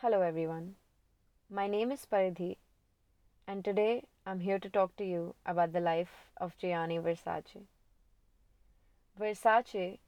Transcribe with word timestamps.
Hello, 0.00 0.20
everyone. 0.22 0.76
My 1.50 1.66
name 1.66 1.90
is 1.90 2.06
Paridhi, 2.06 2.58
and 3.48 3.64
today 3.64 4.04
I'm 4.24 4.38
here 4.38 4.60
to 4.60 4.70
talk 4.70 4.94
to 4.98 5.04
you 5.04 5.34
about 5.44 5.72
the 5.72 5.80
life 5.80 6.30
of 6.36 6.56
Gianni 6.56 6.98
Versace. 6.98 7.64
Versace 9.20 9.98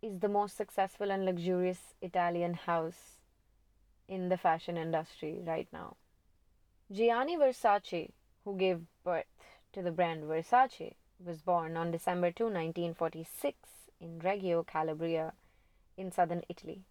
is 0.00 0.20
the 0.20 0.30
most 0.30 0.56
successful 0.56 1.10
and 1.10 1.26
luxurious 1.26 1.92
Italian 2.00 2.54
house 2.54 3.20
in 4.08 4.30
the 4.30 4.38
fashion 4.38 4.78
industry 4.78 5.42
right 5.46 5.68
now. 5.74 5.96
Gianni 6.90 7.36
Versace, 7.36 8.12
who 8.46 8.56
gave 8.56 8.80
birth 9.04 9.26
to 9.74 9.82
the 9.82 9.92
brand 9.92 10.24
Versace, 10.24 10.94
was 11.22 11.42
born 11.42 11.76
on 11.76 11.90
December 11.90 12.30
2, 12.30 12.44
1946, 12.44 13.58
in 14.00 14.20
Reggio, 14.20 14.62
Calabria, 14.62 15.34
in 15.98 16.10
southern 16.10 16.44
Italy. 16.48 16.86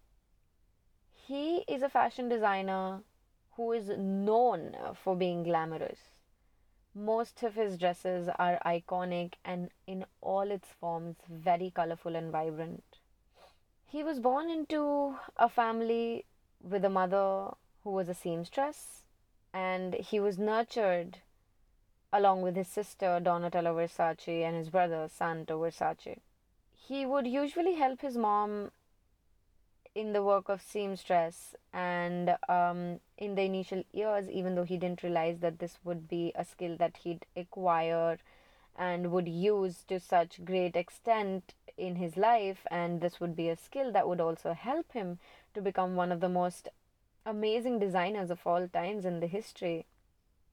He 1.26 1.64
is 1.66 1.82
a 1.82 1.88
fashion 1.88 2.28
designer 2.28 3.02
who 3.56 3.72
is 3.72 3.88
known 3.88 4.76
for 5.02 5.16
being 5.16 5.42
glamorous. 5.42 5.98
Most 6.94 7.42
of 7.42 7.56
his 7.56 7.76
dresses 7.76 8.28
are 8.38 8.60
iconic 8.64 9.32
and, 9.44 9.70
in 9.88 10.04
all 10.20 10.52
its 10.52 10.68
forms, 10.68 11.16
very 11.28 11.72
colorful 11.74 12.14
and 12.14 12.30
vibrant. 12.30 13.00
He 13.86 14.04
was 14.04 14.20
born 14.20 14.50
into 14.50 15.16
a 15.36 15.48
family 15.48 16.26
with 16.62 16.84
a 16.84 16.88
mother 16.88 17.54
who 17.82 17.90
was 17.90 18.08
a 18.08 18.14
seamstress, 18.14 19.02
and 19.52 19.94
he 19.94 20.20
was 20.20 20.38
nurtured 20.38 21.18
along 22.12 22.42
with 22.42 22.54
his 22.54 22.68
sister 22.68 23.18
Donatella 23.20 23.74
Versace 23.74 24.44
and 24.44 24.54
his 24.54 24.70
brother 24.70 25.08
Santo 25.12 25.58
Versace. 25.60 26.20
He 26.72 27.04
would 27.04 27.26
usually 27.26 27.74
help 27.74 28.02
his 28.02 28.16
mom 28.16 28.70
in 29.96 30.12
the 30.12 30.22
work 30.22 30.50
of 30.50 30.60
seamstress 30.60 31.54
and 31.72 32.36
um, 32.50 33.00
in 33.16 33.34
the 33.34 33.40
initial 33.40 33.82
years 33.92 34.28
even 34.28 34.54
though 34.54 34.62
he 34.62 34.76
didn't 34.76 35.02
realize 35.02 35.38
that 35.38 35.58
this 35.58 35.78
would 35.84 36.06
be 36.06 36.32
a 36.34 36.44
skill 36.44 36.76
that 36.76 36.98
he'd 36.98 37.24
acquire 37.34 38.18
and 38.76 39.10
would 39.10 39.26
use 39.26 39.84
to 39.88 39.98
such 39.98 40.44
great 40.44 40.76
extent 40.76 41.54
in 41.78 41.96
his 41.96 42.18
life 42.18 42.66
and 42.70 43.00
this 43.00 43.20
would 43.20 43.34
be 43.34 43.48
a 43.48 43.56
skill 43.56 43.90
that 43.90 44.06
would 44.06 44.20
also 44.20 44.52
help 44.52 44.92
him 44.92 45.18
to 45.54 45.62
become 45.62 45.96
one 45.96 46.12
of 46.12 46.20
the 46.20 46.28
most 46.28 46.68
amazing 47.24 47.78
designers 47.78 48.30
of 48.30 48.46
all 48.46 48.68
times 48.68 49.06
in 49.06 49.20
the 49.20 49.26
history. 49.26 49.86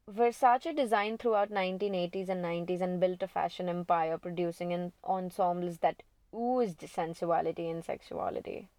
Versace 0.10 0.74
designed 0.74 1.20
throughout 1.20 1.52
1980s 1.52 2.30
and 2.30 2.44
90s 2.44 2.80
and 2.80 2.98
built 3.02 3.22
a 3.22 3.28
fashion 3.28 3.68
empire 3.68 4.18
producing 4.18 4.94
ensembles 5.04 5.80
that 5.80 6.02
oozed 6.34 6.80
sensuality 6.90 7.70
and 7.70 7.84
sexuality 7.84 8.70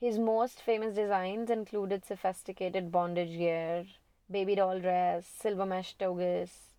his 0.00 0.18
most 0.18 0.62
famous 0.62 0.94
designs 0.94 1.50
included 1.50 2.06
sophisticated 2.06 2.90
bondage 2.90 3.36
gear, 3.36 3.84
baby 4.30 4.54
doll 4.54 4.80
dress, 4.80 5.26
silver 5.26 5.66
mesh 5.66 5.92
togas. 5.92 6.70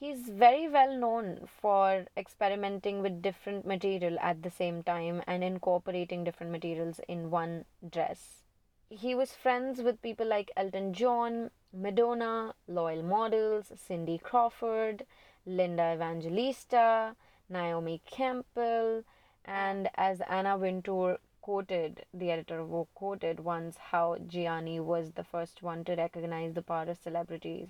He's 0.00 0.30
very 0.30 0.66
well 0.68 0.96
known 0.96 1.46
for 1.60 2.06
experimenting 2.16 3.02
with 3.02 3.20
different 3.20 3.66
material 3.66 4.18
at 4.18 4.42
the 4.42 4.50
same 4.50 4.82
time 4.82 5.22
and 5.26 5.44
incorporating 5.44 6.24
different 6.24 6.52
materials 6.52 7.00
in 7.06 7.30
one 7.30 7.66
dress. 7.90 8.42
He 8.88 9.14
was 9.14 9.34
friends 9.34 9.82
with 9.82 10.00
people 10.00 10.26
like 10.26 10.50
Elton 10.56 10.94
John, 10.94 11.50
Madonna, 11.70 12.54
Loyal 12.66 13.02
Models, 13.02 13.72
Cindy 13.76 14.16
Crawford, 14.16 15.04
Linda 15.44 15.92
Evangelista, 15.94 17.14
Naomi 17.50 18.00
Campbell, 18.10 19.04
and 19.44 19.90
as 19.96 20.22
Anna 20.22 20.56
Wintour 20.56 21.18
quoted, 21.44 22.06
the 22.14 22.30
editor 22.30 22.60
of 22.60 22.68
Vogue 22.68 22.88
quoted 22.94 23.38
once 23.38 23.76
how 23.76 24.16
Gianni 24.16 24.80
was 24.80 25.12
the 25.12 25.24
first 25.24 25.62
one 25.62 25.84
to 25.84 25.94
recognize 25.94 26.54
the 26.54 26.62
power 26.62 26.88
of 26.88 26.96
celebrities. 26.96 27.68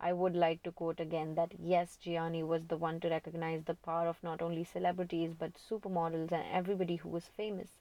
I 0.00 0.14
would 0.14 0.34
like 0.34 0.62
to 0.62 0.72
quote 0.72 1.00
again 1.00 1.34
that 1.34 1.52
yes, 1.58 1.96
Gianni 1.96 2.42
was 2.42 2.64
the 2.68 2.78
one 2.78 2.98
to 3.00 3.10
recognize 3.10 3.64
the 3.64 3.74
power 3.74 4.06
of 4.08 4.22
not 4.22 4.40
only 4.40 4.64
celebrities 4.64 5.34
but 5.38 5.52
supermodels 5.52 6.32
and 6.32 6.46
everybody 6.50 6.96
who 6.96 7.10
was 7.10 7.26
famous. 7.26 7.76